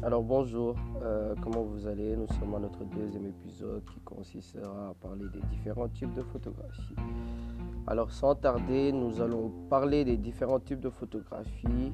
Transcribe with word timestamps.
Alors 0.00 0.22
bonjour, 0.22 0.76
euh, 1.02 1.34
comment 1.42 1.62
vous 1.62 1.88
allez? 1.88 2.14
Nous 2.16 2.28
sommes 2.38 2.54
à 2.54 2.60
notre 2.60 2.84
deuxième 2.84 3.26
épisode 3.26 3.82
qui 3.92 3.98
consistera 4.00 4.90
à 4.90 4.94
parler 4.94 5.24
des 5.32 5.40
différents 5.50 5.88
types 5.88 6.14
de 6.14 6.22
photographie. 6.22 6.94
Alors 7.84 8.12
sans 8.12 8.36
tarder, 8.36 8.92
nous 8.92 9.20
allons 9.20 9.50
parler 9.68 10.04
des 10.04 10.16
différents 10.16 10.60
types 10.60 10.78
de 10.78 10.88
photographie. 10.88 11.92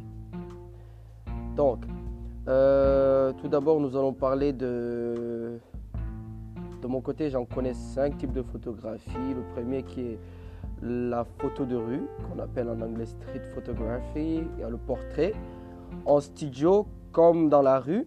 Donc, 1.56 1.86
euh, 2.46 3.32
tout 3.32 3.48
d'abord, 3.48 3.80
nous 3.80 3.96
allons 3.96 4.12
parler 4.12 4.52
de... 4.52 5.58
De 6.82 6.86
mon 6.86 7.00
côté, 7.00 7.30
j'en 7.30 7.46
connais 7.46 7.72
cinq 7.72 8.18
types 8.18 8.32
de 8.32 8.42
photographie. 8.42 9.32
Le 9.34 9.42
premier 9.54 9.82
qui 9.82 10.02
est 10.02 10.18
la 10.82 11.24
photo 11.38 11.64
de 11.64 11.76
rue, 11.76 12.02
qu'on 12.28 12.38
appelle 12.38 12.68
en 12.68 12.78
anglais 12.82 13.06
street 13.06 13.40
photography. 13.54 14.42
Il 14.58 14.66
le 14.68 14.76
portrait 14.76 15.32
en 16.04 16.20
studio 16.20 16.86
comme 17.14 17.48
dans 17.48 17.62
la 17.62 17.80
rue. 17.80 18.06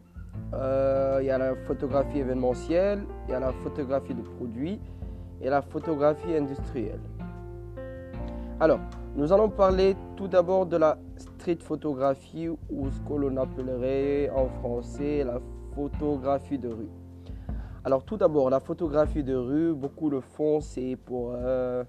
Euh, 0.53 1.17
il 1.21 1.25
y 1.25 1.31
a 1.31 1.39
la 1.39 1.55
photographie 1.55 2.19
événementielle, 2.19 3.03
il 3.27 3.31
y 3.31 3.33
a 3.33 3.39
la 3.39 3.53
photographie 3.53 4.13
de 4.13 4.21
produits 4.21 4.79
et 5.41 5.49
la 5.49 5.63
photographie 5.63 6.35
industrielle. 6.35 6.99
Alors, 8.59 8.79
nous 9.15 9.31
allons 9.33 9.49
parler 9.49 9.95
tout 10.15 10.27
d'abord 10.27 10.67
de 10.67 10.77
la 10.77 10.97
street 11.17 11.59
photographie 11.61 12.49
ou 12.49 12.89
ce 12.91 12.99
que 13.01 13.13
l'on 13.13 13.35
appellerait 13.37 14.29
en 14.29 14.47
français 14.59 15.23
la 15.23 15.39
photographie 15.73 16.59
de 16.59 16.69
rue. 16.69 16.89
Alors 17.83 18.03
tout 18.03 18.17
d'abord, 18.17 18.49
la 18.49 18.59
photographie 18.59 19.23
de 19.23 19.35
rue, 19.35 19.73
beaucoup 19.73 20.09
le 20.09 20.19
font, 20.19 20.59
c'est 20.59 20.97
pour 21.05 21.33
euh, 21.33 21.83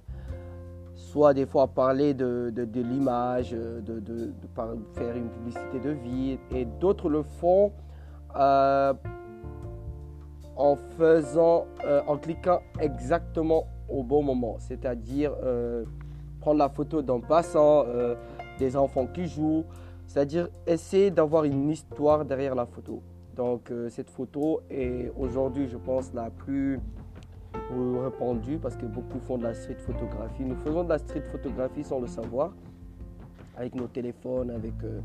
soit 0.99 1.33
des 1.33 1.47
fois 1.47 1.69
parler 1.69 2.13
de, 2.13 2.53
l'image, 2.75 3.53
de, 3.53 4.33
faire 4.95 5.17
une 5.17 5.29
publicité 5.31 5.79
de 5.79 5.91
vie, 5.91 6.39
et 6.51 6.65
d'autres 6.65 7.09
le 7.09 7.23
font 7.23 7.73
euh, 8.37 8.93
en 10.57 10.75
faisant, 10.75 11.67
euh, 11.85 12.03
en 12.09 12.19
cliquant 12.19 12.61
exactement 12.81 13.65
au 13.89 14.03
bon 14.03 14.25
moment, 14.25 14.57
c'est-à-dire 14.59 15.33
euh, 15.45 15.85
prendre 16.41 16.59
la 16.59 16.69
photo 16.69 17.01
d'un 17.01 17.21
passant, 17.21 17.85
des 18.59 18.77
enfants 18.77 19.07
qui 19.07 19.29
jouent, 19.29 19.65
c'est-à-dire 20.07 20.49
essayer 20.67 21.13
d'avoir 21.13 21.45
une 21.45 21.71
histoire 21.71 22.25
derrière 22.25 22.57
la 22.57 22.67
photo. 22.67 23.03
Donc 23.37 23.73
cette 23.89 24.11
photo 24.11 24.63
est 24.69 25.13
aujourd'hui, 25.17 25.69
je 25.69 25.77
pense, 25.77 26.13
la 26.13 26.29
plus 26.31 26.81
répandu 27.71 28.59
parce 28.59 28.77
que 28.77 28.87
beaucoup 28.87 29.19
font 29.21 29.39
de 29.39 29.45
la 29.45 29.55
street 29.55 29.77
photographie. 29.79 30.45
Nous 30.45 30.57
faisons 30.57 30.85
de 30.85 30.89
la 30.89 30.99
street 30.99 31.23
photographie 31.31 31.85
sans 31.85 32.01
le 32.01 32.07
savoir, 32.07 32.53
avec 33.57 33.75
nos 33.75 33.87
téléphones, 33.87 34.51
avec 34.51 34.75
euh, 34.85 35.01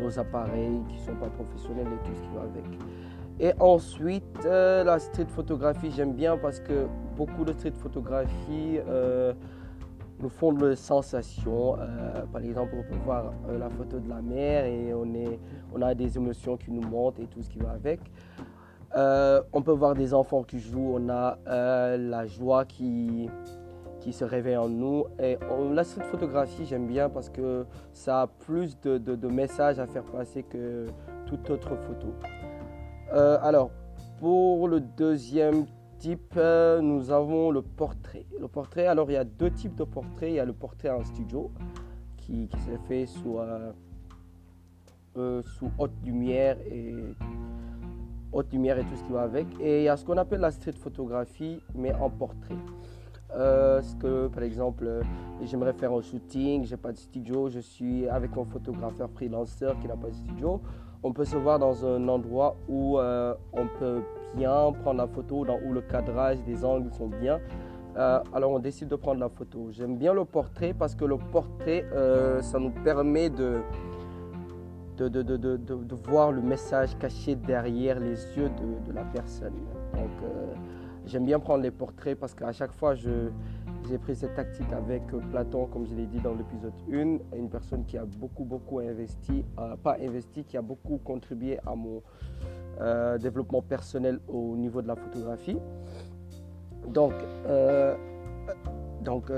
nos 0.00 0.18
appareils 0.18 0.80
qui 0.88 0.96
ne 0.96 1.06
sont 1.06 1.16
pas 1.16 1.28
professionnels 1.28 1.86
et 1.86 2.06
tout 2.08 2.14
ce 2.14 2.22
qui 2.22 2.34
va 2.34 2.42
avec. 2.42 2.64
Et 3.40 3.52
ensuite, 3.60 4.44
euh, 4.44 4.84
la 4.84 4.98
street 4.98 5.26
photographie, 5.28 5.90
j'aime 5.90 6.14
bien 6.14 6.36
parce 6.36 6.60
que 6.60 6.86
beaucoup 7.16 7.44
de 7.44 7.52
street 7.52 7.72
photographie 7.76 8.78
euh, 8.88 9.32
nous 10.20 10.28
font 10.28 10.52
de 10.52 10.74
sensations. 10.74 11.76
par 12.32 12.42
exemple, 12.42 12.74
on 12.78 12.82
peut 12.82 13.00
voir 13.04 13.32
la 13.48 13.68
photo 13.70 13.98
de 13.98 14.08
la 14.08 14.22
mer 14.22 14.66
et 14.66 14.94
on, 14.94 15.04
on 15.74 15.82
a 15.82 15.94
des 15.94 16.16
émotions 16.16 16.56
qui 16.56 16.70
nous 16.70 16.86
montent 16.86 17.18
et 17.18 17.26
tout 17.26 17.42
ce 17.42 17.50
qui 17.50 17.58
va 17.58 17.72
avec. 17.72 18.00
Euh, 18.94 19.42
on 19.52 19.62
peut 19.62 19.72
voir 19.72 19.94
des 19.94 20.12
enfants 20.12 20.42
qui 20.42 20.58
jouent, 20.58 20.96
on 20.98 21.08
a 21.08 21.38
euh, 21.46 21.96
la 21.96 22.26
joie 22.26 22.64
qui, 22.64 23.30
se 24.10 24.24
réveille 24.24 24.56
en 24.56 24.68
nous. 24.68 25.06
Et 25.18 25.38
la 25.72 25.84
street 25.84 26.04
photographie, 26.04 26.66
j'aime 26.66 26.86
bien 26.86 27.08
parce 27.08 27.30
que 27.30 27.64
ça 27.92 28.22
a 28.22 28.26
plus 28.26 28.78
de, 28.80 29.28
messages 29.28 29.78
à 29.78 29.86
faire 29.86 30.04
passer 30.04 30.42
que 30.42 30.86
toute 31.26 31.48
autre 31.50 31.76
photo. 31.76 32.08
Euh, 33.14 33.38
alors, 33.42 33.70
pour 34.18 34.68
le 34.68 34.80
deuxième 34.80 35.66
type, 35.98 36.36
nous 36.36 37.10
avons 37.10 37.50
le 37.50 37.62
portrait. 37.62 38.26
Le 38.38 38.48
portrait, 38.48 38.86
alors 38.86 39.10
il 39.10 39.14
y 39.14 39.16
a 39.16 39.24
deux 39.24 39.50
types 39.50 39.76
de 39.76 39.84
portraits. 39.84 40.30
Il 40.30 40.34
y 40.34 40.40
a 40.40 40.44
le 40.44 40.52
portrait 40.52 40.90
en 40.90 41.04
studio 41.04 41.50
qui, 42.18 42.50
s'est 42.66 42.78
fait 42.88 43.06
sous, 43.06 43.38
sous 45.14 45.70
haute 45.78 45.92
lumière 46.04 46.58
et 46.66 46.94
haute 48.32 48.52
lumière 48.52 48.78
et 48.78 48.82
tout 48.82 48.96
ce 48.96 49.04
qui 49.04 49.12
va 49.12 49.22
avec. 49.22 49.46
Et 49.60 49.80
il 49.80 49.84
y 49.84 49.88
a 49.88 49.96
ce 49.96 50.04
qu'on 50.04 50.16
appelle 50.16 50.40
la 50.40 50.50
street 50.50 50.72
photographie, 50.72 51.60
mais 51.74 51.92
en 51.94 52.10
portrait. 52.10 52.56
Euh, 53.34 53.80
ce 53.80 53.96
que, 53.96 54.28
par 54.28 54.42
exemple, 54.42 54.84
euh, 54.86 55.02
j'aimerais 55.42 55.72
faire 55.72 55.92
un 55.92 56.02
shooting, 56.02 56.64
j'ai 56.64 56.76
pas 56.76 56.92
de 56.92 56.98
studio, 56.98 57.48
je 57.48 57.60
suis 57.60 58.06
avec 58.08 58.36
un 58.36 58.44
photographeur 58.44 59.08
freelancer 59.10 59.72
qui 59.80 59.88
n'a 59.88 59.96
pas 59.96 60.08
de 60.08 60.14
studio. 60.14 60.60
On 61.02 61.12
peut 61.12 61.24
se 61.24 61.36
voir 61.36 61.58
dans 61.58 61.84
un 61.84 62.06
endroit 62.08 62.56
où 62.68 62.98
euh, 62.98 63.34
on 63.54 63.66
peut 63.78 64.02
bien 64.34 64.72
prendre 64.82 64.98
la 64.98 65.08
photo, 65.08 65.46
où 65.64 65.72
le 65.72 65.80
cadrage 65.80 66.42
des 66.44 66.64
angles 66.64 66.92
sont 66.92 67.08
bien. 67.08 67.40
alors 67.96 68.52
on 68.52 68.58
décide 68.58 68.88
de 68.88 68.96
prendre 68.96 69.20
la 69.20 69.28
photo. 69.28 69.68
J'aime 69.70 69.96
bien 69.96 70.14
le 70.14 70.24
portrait 70.24 70.74
parce 70.74 70.94
que 70.94 71.04
le 71.04 71.18
portrait, 71.18 71.84
ça 72.40 72.58
nous 72.58 72.70
permet 72.70 73.30
de, 73.30 73.60
de, 74.96 75.08
de, 75.08 75.94
voir 76.06 76.32
le 76.32 76.42
message 76.42 76.96
caché 76.98 77.34
derrière 77.34 77.98
les 77.98 78.16
yeux 78.36 78.50
de, 78.86 78.92
la 78.92 79.04
personne. 79.04 79.54
Donc, 79.94 80.10
euh, 80.22 80.54
j'aime 81.06 81.24
bien 81.24 81.38
prendre 81.38 81.62
les 81.62 81.70
portraits 81.70 82.18
parce 82.18 82.34
qu'à 82.34 82.52
chaque 82.52 82.72
fois, 82.72 82.94
j'ai 82.94 83.98
pris 83.98 84.14
cette 84.14 84.34
tactique 84.34 84.72
avec 84.72 85.02
Platon, 85.30 85.66
comme 85.66 85.86
je 85.86 85.94
l'ai 85.94 86.06
dit 86.06 86.20
dans 86.20 86.34
l'épisode 86.34 86.72
1, 86.92 87.36
une 87.38 87.50
personne 87.50 87.84
qui 87.84 87.96
a 87.96 88.04
beaucoup, 88.04 88.44
beaucoup 88.44 88.80
investi, 88.80 89.44
euh, 89.58 89.76
pas 89.76 89.96
investi, 90.00 90.44
qui 90.44 90.56
a 90.56 90.62
beaucoup 90.62 90.98
contribué 90.98 91.58
à 91.66 91.74
mon 91.74 92.02
euh, 92.80 93.18
développement 93.18 93.62
personnel 93.62 94.20
au 94.28 94.56
niveau 94.56 94.82
de 94.82 94.88
la 94.88 94.96
photographie. 94.96 95.58
Donc, 96.88 97.12
donc 99.02 99.30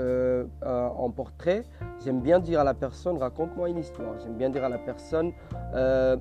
en 0.61 1.09
portrait, 1.11 1.63
J'aime 2.03 2.21
bien 2.21 2.39
dire 2.39 2.59
à 2.59 2.63
la 2.63 2.75
personne, 2.75 3.17
raconte-moi 3.17 3.69
une 3.69 3.79
histoire. 3.79 4.13
J'aime 4.19 4.35
bien 4.35 4.51
dire 4.51 4.63
à 4.63 4.69
la 4.69 4.77
personne, 4.77 5.31
euh, 5.73 6.17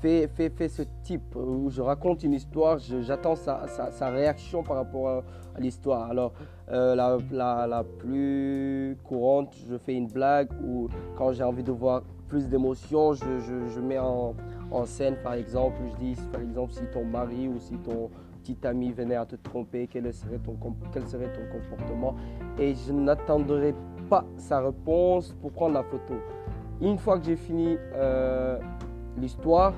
fais, 0.00 0.26
fais, 0.28 0.48
fais, 0.48 0.68
ce 0.68 0.82
type, 1.02 1.36
où 1.36 1.68
je 1.68 1.82
raconte 1.82 2.22
une 2.22 2.32
histoire, 2.32 2.78
j'attends 2.78 3.36
sa, 3.36 3.66
sa, 3.66 4.08
réaction 4.08 4.62
par 4.62 4.76
rapport 4.76 5.08
à, 5.08 5.22
l'histoire. 5.58 6.10
Alors, 6.10 6.32
euh, 6.70 6.94
la, 6.94 7.18
la, 7.30 7.66
la, 7.66 7.84
plus 7.84 8.96
courante, 9.04 9.54
je 9.68 9.76
fais 9.76 9.94
une 9.94 10.08
blague, 10.08 10.48
ou 10.64 10.88
quand 11.16 11.32
j'ai 11.32 11.44
envie 11.44 11.62
de 11.62 11.72
voir 11.72 12.02
plus 12.28 12.48
d'émotions, 12.48 13.12
je, 13.12 13.38
je, 13.40 13.68
je, 13.68 13.80
mets 13.80 13.98
en, 13.98 14.34
en, 14.70 14.84
scène, 14.86 15.16
par 15.22 15.34
exemple, 15.34 15.76
je 15.92 16.04
dis, 16.04 16.16
par 16.32 16.40
exemple, 16.40 16.72
si 16.72 16.84
ton 16.92 17.04
mari 17.04 17.48
ou 17.48 17.58
si 17.58 17.76
ton 17.78 18.10
petit 18.46 18.66
ami 18.66 18.92
venait 18.92 19.16
à 19.16 19.26
te 19.26 19.36
tromper, 19.36 19.88
quel 19.90 20.12
serait 20.12 20.38
ton, 20.38 20.56
quel 20.92 21.06
serait 21.06 21.32
ton 21.32 21.58
comportement? 21.58 22.14
Et 22.58 22.74
je 22.74 22.92
n'attendrai 22.92 23.74
pas 24.08 24.24
sa 24.36 24.60
réponse 24.60 25.34
pour 25.40 25.50
prendre 25.52 25.74
la 25.74 25.82
photo. 25.82 26.14
Une 26.80 26.98
fois 26.98 27.18
que 27.18 27.24
j'ai 27.24 27.36
fini 27.36 27.76
euh, 27.94 28.58
l'histoire, 29.18 29.72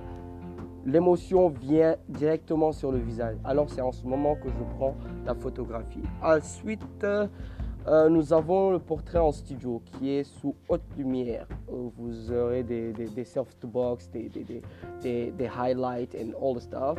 l'émotion 0.85 1.49
vient 1.49 1.97
directement 2.09 2.73
sur 2.73 2.93
le 2.93 2.99
visage. 2.99 3.37
Alors 3.45 3.71
c'est 3.71 3.81
en 3.81 3.93
ce 3.93 4.07
moment 4.07 4.35
que 4.35 4.49
je 4.49 4.77
prends 4.77 4.95
la 5.25 5.35
photographie. 5.35 6.03
Ensuite, 6.23 6.83
euh, 7.05 8.09
nous 8.11 8.35
avons 8.35 8.71
le 8.71 8.79
portrait 8.81 9.19
en 9.19 9.33
studio 9.33 9.81
qui 9.87 10.11
est 10.11 10.25
sous 10.25 10.55
haute 10.69 10.83
lumière. 10.99 11.47
Vous 11.69 12.31
aurez 12.31 12.63
des, 12.63 12.93
des, 12.93 13.07
des 13.07 13.25
softbox, 13.25 14.11
des, 14.11 14.29
des, 14.29 15.33
des, 15.33 15.47
highlights 15.47 16.15
and 16.15 16.33
all 16.39 16.55
the 16.55 16.61
stuff. 16.61 16.99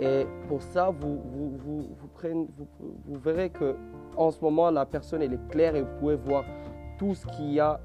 Et 0.00 0.26
pour 0.46 0.62
ça, 0.62 0.90
vous, 0.90 1.20
vous, 1.24 1.58
vous, 1.58 2.48
vous, 3.06 3.18
verrez 3.18 3.50
que 3.50 3.74
en 4.16 4.30
ce 4.30 4.40
moment, 4.40 4.70
la 4.70 4.86
personne 4.86 5.22
elle 5.22 5.32
est 5.32 5.48
claire 5.48 5.74
et 5.74 5.82
vous 5.82 5.98
pouvez 5.98 6.14
voir 6.14 6.44
tout 6.98 7.14
ce 7.14 7.26
qu'il 7.26 7.52
y 7.52 7.60
a, 7.60 7.80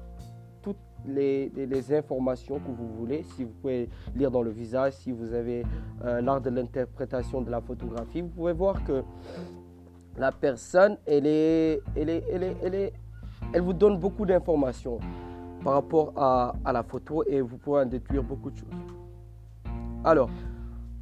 toutes 0.62 0.76
les, 1.06 1.50
informations 1.92 2.60
que 2.60 2.70
vous 2.70 2.88
voulez. 2.88 3.24
Si 3.34 3.42
vous 3.44 3.50
pouvez 3.60 3.88
lire 4.14 4.30
dans 4.30 4.42
le 4.42 4.50
visage, 4.50 4.92
si 4.92 5.10
vous 5.10 5.32
avez 5.32 5.64
euh, 6.04 6.20
l'art 6.20 6.40
de 6.40 6.50
l'interprétation 6.50 7.40
de 7.40 7.50
la 7.50 7.60
photographie, 7.60 8.20
vous 8.20 8.28
pouvez 8.28 8.52
voir 8.52 8.84
que 8.84 9.02
la 10.16 10.30
personne, 10.30 10.96
elle, 11.06 11.26
elle, 11.26 12.08
est, 12.08 12.22
elle, 12.30 12.42
est, 12.44 12.56
elle, 12.62 12.74
est, 12.74 12.92
elle 13.52 13.62
vous 13.62 13.72
donne 13.72 13.98
beaucoup 13.98 14.24
d'informations 14.24 15.00
par 15.64 15.74
rapport 15.74 16.12
à, 16.14 16.54
à, 16.64 16.72
la 16.72 16.84
photo 16.84 17.24
et 17.26 17.40
vous 17.40 17.56
pouvez 17.58 17.80
en 17.80 17.86
déduire 17.86 18.22
beaucoup 18.22 18.50
de 18.50 18.56
choses. 18.56 18.68
Alors, 20.04 20.28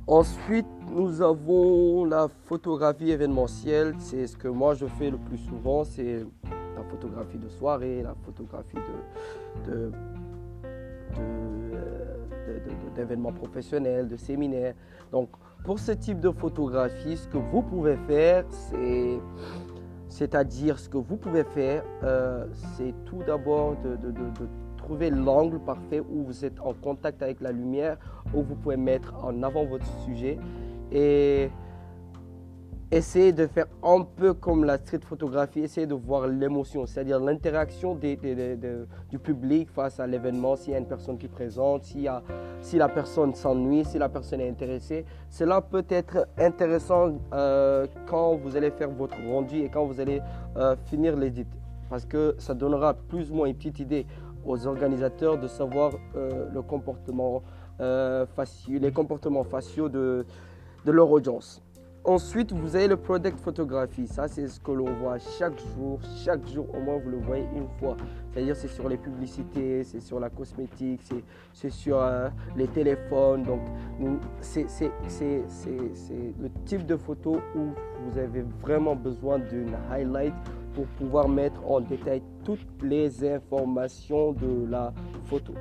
ensuite, 0.06 0.66
nous 0.90 1.22
avons 1.22 2.04
la 2.04 2.28
photographie 2.44 3.10
événementielle. 3.10 3.94
C'est 3.98 4.26
ce 4.26 4.36
que 4.36 4.48
moi 4.48 4.74
je 4.74 4.86
fais 4.86 5.10
le 5.10 5.18
plus 5.18 5.38
souvent. 5.38 5.84
C'est 5.84 6.24
la 6.76 6.82
photographie 6.84 7.38
de 7.38 7.48
soirée, 7.48 8.02
la 8.02 8.14
photographie 8.24 8.76
de, 9.66 9.90
d'événements 12.94 13.32
professionnels, 13.32 14.08
de 14.08 14.16
séminaires. 14.16 14.74
Donc, 15.10 15.28
pour 15.64 15.78
ce 15.78 15.92
type 15.92 16.20
de 16.20 16.30
photographie, 16.30 17.16
ce 17.16 17.28
que 17.28 17.38
vous 17.38 17.62
pouvez 17.62 17.96
faire, 18.08 18.44
c'est, 18.48 19.20
c'est-à-dire 20.08 20.78
ce 20.78 20.88
que 20.88 20.98
vous 20.98 21.16
pouvez 21.16 21.44
faire, 21.44 21.84
euh, 22.02 22.46
c'est 22.76 22.94
tout 23.04 23.22
d'abord 23.26 23.76
de, 23.82 24.12
trouver 24.82 25.10
l'angle 25.10 25.58
parfait 25.60 26.00
où 26.00 26.24
vous 26.24 26.44
êtes 26.44 26.60
en 26.60 26.74
contact 26.74 27.22
avec 27.22 27.40
la 27.40 27.52
lumière, 27.52 27.96
où 28.34 28.42
vous 28.42 28.54
pouvez 28.54 28.76
mettre 28.76 29.14
en 29.22 29.42
avant 29.42 29.64
votre 29.64 29.86
sujet. 30.04 30.38
Et 30.90 31.50
essayez 32.90 33.32
de 33.32 33.46
faire 33.46 33.66
un 33.82 34.02
peu 34.02 34.34
comme 34.34 34.64
la 34.64 34.76
street 34.76 35.00
photographie, 35.02 35.60
essayez 35.60 35.86
de 35.86 35.94
voir 35.94 36.26
l'émotion, 36.26 36.84
c'est-à-dire 36.84 37.18
l'interaction 37.20 37.94
du 37.94 39.18
public 39.18 39.70
face 39.70 39.98
à 39.98 40.06
l'événement, 40.06 40.56
s'il 40.56 40.74
y 40.74 40.76
a 40.76 40.78
une 40.78 40.86
personne 40.86 41.16
qui 41.16 41.28
présente, 41.28 41.84
si 41.84 42.76
la 42.76 42.88
personne 42.88 43.34
s'ennuie, 43.34 43.84
si 43.86 43.98
la 43.98 44.10
personne 44.10 44.42
est 44.42 44.50
intéressée. 44.50 45.06
Cela 45.30 45.62
peut 45.62 45.86
être 45.88 46.28
intéressant 46.36 47.12
euh, 47.32 47.86
quand 48.06 48.36
vous 48.36 48.56
allez 48.56 48.70
faire 48.70 48.90
votre 48.90 49.16
rendu 49.26 49.60
et 49.60 49.70
quand 49.70 49.86
vous 49.86 49.98
allez 49.98 50.20
euh, 50.58 50.76
finir 50.84 51.16
l'édit, 51.16 51.46
parce 51.88 52.04
que 52.04 52.34
ça 52.38 52.52
donnera 52.52 52.92
plus 52.92 53.30
ou 53.30 53.36
moins 53.36 53.46
une 53.46 53.54
petite 53.54 53.80
idée 53.80 54.06
aux 54.44 54.66
organisateurs 54.66 55.38
de 55.38 55.48
savoir 55.48 55.92
euh, 56.16 56.48
le 56.52 56.62
comportement, 56.62 57.42
les 57.80 58.92
comportements 58.92 59.44
faciaux 59.44 59.88
de 59.88 60.24
leur 60.86 61.10
audience. 61.10 61.62
Ensuite, 62.04 62.50
vous 62.50 62.74
avez 62.74 62.88
le 62.88 62.96
product 62.96 63.38
photographie. 63.38 64.08
Ça, 64.08 64.26
c'est 64.26 64.48
ce 64.48 64.58
que 64.58 64.72
l'on 64.72 64.92
voit 64.94 65.18
chaque 65.38 65.56
jour. 65.76 66.00
Chaque 66.24 66.44
jour, 66.48 66.66
au 66.74 66.80
moins, 66.80 66.96
vous 66.96 67.10
le 67.10 67.18
voyez 67.18 67.46
une 67.54 67.68
fois. 67.78 67.96
C'est-à-dire, 68.32 68.56
c'est 68.56 68.66
sur 68.66 68.88
les 68.88 68.96
publicités, 68.96 69.84
c'est 69.84 70.00
sur 70.00 70.18
la 70.18 70.28
cosmétique, 70.28 71.00
c'est 71.52 71.70
sur 71.70 72.00
euh, 72.00 72.28
les 72.56 72.66
téléphones. 72.66 73.44
Donc, 73.44 73.60
c'est 74.40 74.66
le 75.12 76.48
type 76.64 76.86
de 76.86 76.96
photo 76.96 77.36
où 77.54 77.70
vous 78.04 78.18
avez 78.18 78.42
vraiment 78.60 78.96
besoin 78.96 79.38
d'une 79.38 79.76
highlight 79.88 80.34
pour 80.74 80.86
pouvoir 80.98 81.28
mettre 81.28 81.60
en 81.68 81.80
détail 81.80 82.22
toutes 82.44 82.82
les 82.82 83.24
informations 83.28 84.32
de 84.32 84.66
la 84.70 84.92
photo. 85.24 85.54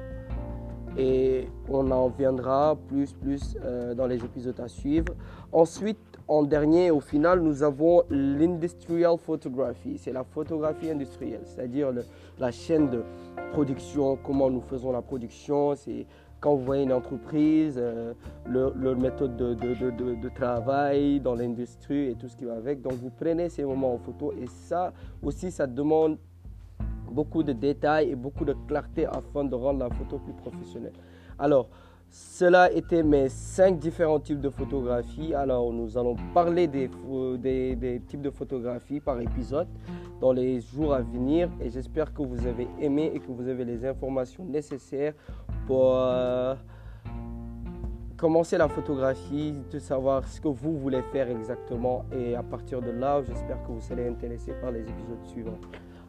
Et 0.97 1.47
on 1.69 1.89
en 1.91 2.09
viendra 2.09 2.77
plus, 2.89 3.13
plus 3.13 3.55
euh, 3.63 3.93
dans 3.93 4.07
les 4.07 4.17
épisodes 4.17 4.59
à 4.59 4.67
suivre. 4.67 5.13
Ensuite, 5.53 5.97
en 6.27 6.43
dernier, 6.43 6.91
au 6.91 6.99
final, 6.99 7.39
nous 7.39 7.63
avons 7.63 8.03
l'industrial 8.09 9.17
photography. 9.17 9.97
C'est 9.97 10.11
la 10.11 10.23
photographie 10.23 10.89
industrielle, 10.89 11.41
c'est-à-dire 11.45 11.91
la 12.39 12.51
chaîne 12.51 12.89
de 12.89 13.03
production, 13.53 14.17
comment 14.21 14.49
nous 14.49 14.61
faisons 14.61 14.91
la 14.91 15.01
production. 15.01 15.75
C'est 15.75 16.05
quand 16.41 16.55
vous 16.55 16.65
voyez 16.65 16.83
une 16.83 16.91
entreprise, 16.91 17.75
euh, 17.77 18.13
leur, 18.47 18.73
méthode 18.97 19.37
de, 19.37 20.29
travail 20.29 21.19
dans 21.19 21.35
l'industrie 21.35 22.09
et 22.09 22.15
tout 22.15 22.27
ce 22.27 22.35
qui 22.35 22.45
va 22.45 22.55
avec. 22.55 22.81
Donc 22.81 22.93
vous 22.93 23.11
prenez 23.11 23.47
ces 23.47 23.63
moments 23.63 23.93
en 23.93 23.99
photo 23.99 24.33
et 24.33 24.47
ça 24.47 24.91
aussi, 25.21 25.51
ça 25.51 25.67
demande 25.67 26.17
beaucoup 27.11 27.43
de 27.43 27.53
détails 27.53 28.09
et 28.09 28.15
beaucoup 28.15 28.43
de 28.43 28.55
clarté 28.67 29.05
afin 29.05 29.43
de 29.43 29.53
rendre 29.53 29.79
la 29.79 29.89
photo 29.89 30.17
plus 30.17 30.33
professionnelle. 30.33 30.93
Alors, 31.37 31.69
cela 32.09 32.71
était 32.73 33.03
mes 33.03 33.29
cinq 33.29 33.79
différents 33.79 34.19
types 34.19 34.41
de 34.41 34.49
photographies. 34.49 35.33
Alors, 35.33 35.71
nous 35.71 35.97
allons 35.97 36.15
parler 36.33 36.67
des, 36.67 36.89
des, 37.37 38.01
types 38.05 38.21
de 38.21 38.29
photographies 38.29 38.99
par 38.99 39.21
épisode 39.21 39.67
dans 40.19 40.33
les 40.33 40.59
jours 40.59 40.93
à 40.93 41.01
venir. 41.01 41.49
Et 41.61 41.69
j'espère 41.69 42.13
que 42.13 42.21
vous 42.21 42.45
avez 42.47 42.67
aimé 42.81 43.11
et 43.13 43.19
que 43.19 43.31
vous 43.31 43.47
avez 43.47 43.63
les 43.63 43.85
informations 43.85 44.43
nécessaires 44.43 45.13
pour 45.67 45.93
euh, 45.95 46.55
commencer 48.17 48.57
la 48.57 48.67
photographie, 48.67 49.55
de 49.71 49.79
savoir 49.79 50.27
ce 50.27 50.39
que 50.39 50.47
vous 50.47 50.77
voulez 50.77 51.01
faire 51.11 51.29
exactement. 51.29 52.05
Et 52.11 52.35
à 52.35 52.43
partir 52.43 52.81
de 52.81 52.91
là, 52.91 53.21
j'espère 53.23 53.61
que 53.63 53.71
vous 53.71 53.81
serez 53.81 54.07
intéressé 54.07 54.53
par 54.61 54.71
les 54.71 54.81
épisodes 54.81 55.25
suivants. 55.25 55.59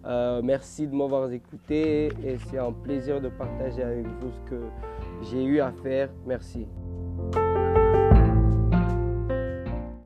Euh, 0.05 0.41
merci 0.43 0.87
de 0.87 0.95
m'avoir 0.95 1.31
écouté 1.31 2.07
et 2.25 2.37
c'est 2.51 2.59
un 2.59 2.73
plaisir 2.73 3.21
de 3.21 3.29
partager 3.29 3.83
avec 3.83 4.07
vous 4.07 4.31
ce 4.31 4.51
que 4.51 4.61
j'ai 5.31 5.45
eu 5.45 5.61
à 5.61 5.71
faire. 5.71 6.11
Merci. 6.27 6.67